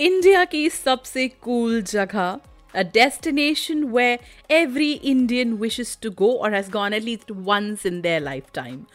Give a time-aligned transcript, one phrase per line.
[0.00, 2.40] India की सबसे cool जगह
[2.74, 4.18] a destination where
[4.50, 8.86] every Indian wishes to go or has gone at least once in their lifetime.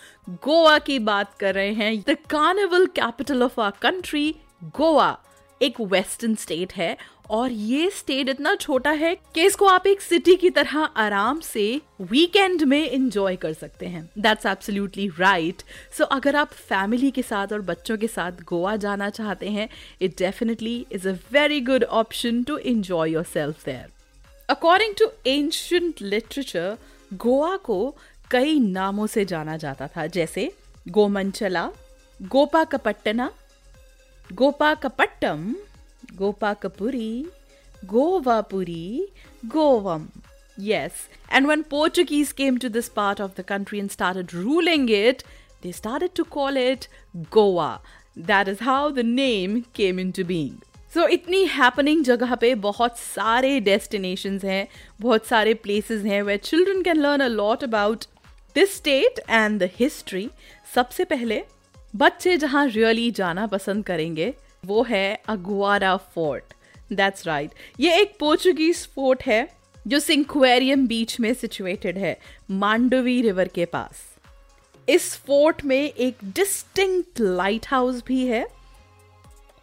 [0.44, 5.18] Goa की बात कर रहे हैं the carnival capital of our country, Goa
[5.64, 6.96] एक वेस्टर्न स्टेट है
[7.30, 11.66] और ये स्टेट इतना छोटा है कि इसको आप एक सिटी की तरह आराम से
[12.02, 15.62] वीकेंड में एंजॉय कर सकते हैं। दैट्स एब्सोल्युटली राइट
[15.98, 19.70] सो अगर आप फैमिली के साथ और बच्चों के साथ गोवा जाना चाहते हैं
[20.02, 23.92] it definitely is a very good option to enjoy yourself there
[24.50, 26.78] according to ancient literature
[27.14, 27.96] Goa को
[28.32, 30.52] कई नामों से जाना जाता था, जैसे
[30.88, 31.70] Gomanchala
[32.64, 33.32] Gopakapattana
[34.84, 35.54] Gopakapattam
[36.16, 37.28] Gopakapuri,
[37.86, 39.02] Govapuri,
[39.48, 40.10] Govam.
[40.56, 45.24] Yes, and when Portuguese came to this part of the country and started ruling it,
[45.62, 46.88] they started to call it
[47.32, 47.82] Goa.
[48.16, 50.62] That is how the name came into being.
[50.94, 54.68] So so, इतनी happening जगह पे बहुत सारे destinations हैं
[55.02, 58.06] बहुत सारे places हैं where children can learn a lot about
[58.56, 60.30] this state and the history
[60.76, 61.42] सबसे पहले
[61.94, 64.34] बच्चे जहाँ रियली जाना पसंद करेंगे,
[64.66, 66.54] वो है अगुआरा फोर्ट
[66.94, 69.48] दैट्स राइट ये एक पोर्चुगीज फोर्ट है,
[69.88, 72.18] जो सिंक्वेरियम बीच में सिचुएटेड है
[72.52, 74.04] मांडवी रिवर के पास.
[74.88, 78.46] इस फोर्ट में एक डिस्टिंक्ट लाइट हाउस भी है,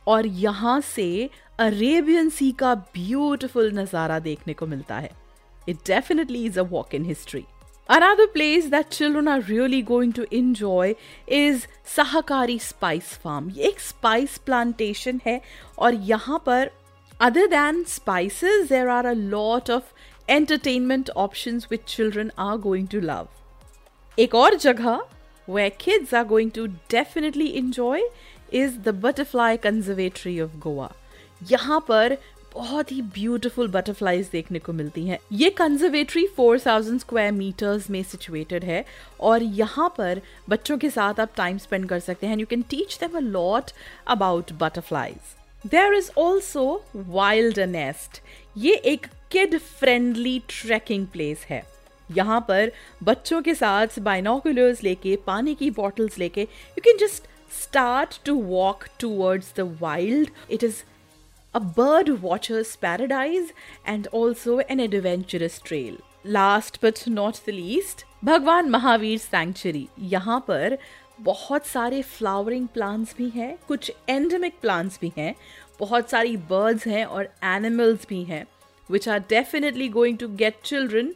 [0.07, 5.11] और यहाँ से अरेबियन सी का ब्यूटिफुल नज़ारा देखने को मिलता है.
[5.69, 7.45] It definitely is a walk in history
[7.90, 10.96] Another place that children are really going to enjoy
[11.28, 13.50] is Sahakari Spice Farm.
[13.56, 15.40] ये एक spice plantation है
[15.80, 16.70] और यहाँ पर
[17.22, 19.94] other than spices there are a lot of
[20.28, 23.28] entertainment options which children are going to love.
[24.20, 25.02] एक और जगह
[25.48, 28.02] where kids are going to definitely enjoy
[28.52, 30.90] is the Butterfly Conservatory of Goa.
[31.52, 32.18] यहाँ पर
[32.55, 38.65] बहुत ही ब्यूटीफुल बटरफ्लाईज देखने को मिलती हैं। ये कंजर्वेटरी 4000 स्क्वायर मीटर्स में सिचुएटेड
[38.65, 38.85] है
[39.21, 42.99] और यहाँ पर बच्चों के साथ आप टाइम स्पेंड कर सकते हैं। You can teach
[43.01, 43.71] them a lot
[44.09, 45.35] about butterflies
[45.65, 48.21] there is also wild nest
[48.57, 51.63] ये एक किड फ्रेंडली ट्रैकिंग प्लेस है।
[52.09, 52.73] यहाँ पर
[53.05, 57.29] बच्चों के साथ बाइनोकुलर्स लेके, पानी की बॉटल्स लेके you can just
[57.63, 60.83] start to walk towards the wild it is
[61.54, 63.52] a bird watcher's paradise,
[63.86, 65.98] and also an adventurous trail.
[66.24, 70.78] Last but not the least, भगवान महावीर सैंक्चुरी यहाँ पर
[71.22, 75.34] बहुत सारे फ्लावरिंग प्लांट्स भी हैं कुछ एंडेमिक प्लांट्स भी हैं
[75.80, 78.46] बहुत सारी बर्ड्स हैं और एनिमल्स भी हैं
[78.90, 81.14] which are definitely going to get children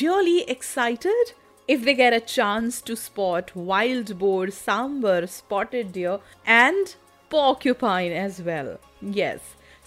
[0.00, 1.32] really excited
[1.68, 6.94] if they get a chance to spot wild boar, sambar, spotted deer, and
[7.30, 8.78] porcupine as well.
[9.00, 9.40] Yes,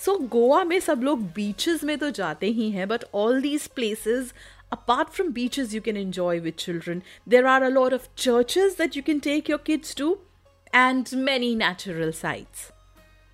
[0.05, 4.33] सो गोवा में सब लोग बीचेस में तो जाते ही हैं but all these places
[4.75, 7.03] apart from beaches, you can enjoy with children.
[7.33, 10.07] There are a lot of churches that you can take your kids to
[10.73, 12.65] and many natural sites.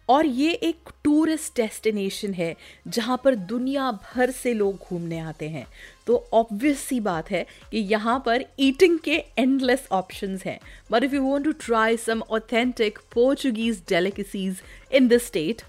[0.08, 2.54] और ये एक टूरिस्ट डेस्टिनेशन है,
[2.88, 5.66] जहाँ पर दुनिया भर से लोग घूमने आते हैं।
[6.06, 10.58] तो ऑब्वियस सी बात है कि यहाँ पर ईटिंग के एंडलेस ऑप्शंस हैं।
[10.92, 14.62] But if you want to try some authentic Portuguese delicacies
[14.92, 15.62] in the state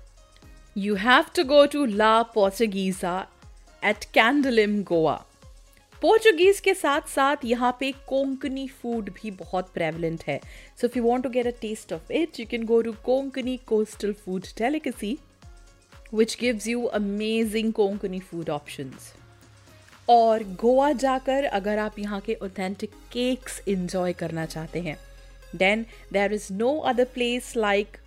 [0.75, 3.27] you have to go to La Portuguesa
[3.83, 5.19] at Candolim, Goa.
[6.01, 10.39] Portuguese के साथ साथ यहाँ पे कोंकनी फ़ूड भी बहुत प्रेवलेंट है
[10.81, 13.57] so if you want to get a taste of it you can go to Konkani
[13.67, 15.17] coastal food delicacy
[16.11, 19.11] which gives you amazing Konkani food options.
[20.09, 24.97] और गोवा जाकर अगर आप यहाँ के ऑथेंटिक केक्स इंजॉय करना चाहते हैं
[25.55, 27.97] then there is no other place like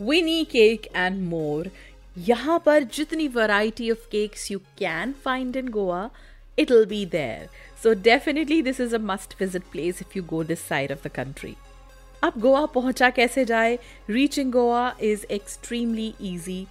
[0.00, 1.70] Vinny cake and more
[2.18, 6.10] यहाँ पर जितनी variety of cakes you can find in Goa
[6.58, 7.48] it will be there
[7.82, 11.10] so definitely this is a must visit place if you go this side of the
[11.10, 11.54] country
[12.24, 13.78] अब गोवा पहुँचा कैसे जाए?
[14.10, 16.66] Reaching Goa is extremely easy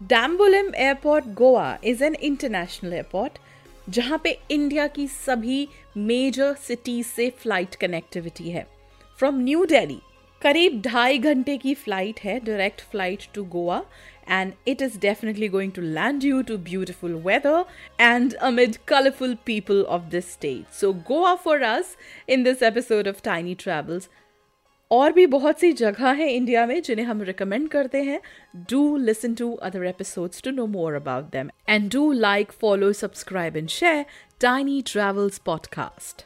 [0.00, 3.38] Dabolim airport Goa is an international airport
[3.88, 5.66] जहाँ पे India की सभी
[5.96, 8.66] major cities से flight connectivity है।
[9.18, 9.98] फ्रॉम न्यू दिल्ली
[10.44, 13.84] करीब ढाई घंटे की फ़्लाइट है direct flight to Goa
[14.30, 17.64] and it is definitely going to land you to beautiful weather
[18.00, 21.96] and amid colourful people of this state so Goa for us
[22.28, 24.08] in this episode of Tiny Travels
[24.90, 28.20] और भी बहुत सी जगह हैं India में जिन्हें हम recommend करते हैं।
[28.70, 33.56] Do listen to other episodes to know more about them and do like follow subscribe
[33.56, 34.04] and share
[34.40, 36.24] Tiny Travels podcast